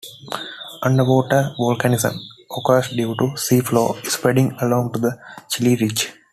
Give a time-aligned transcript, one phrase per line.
[0.81, 2.19] Underwater volcanism
[2.49, 5.15] occurs due to seafloor spreading along the
[5.47, 6.11] Chile Ridge.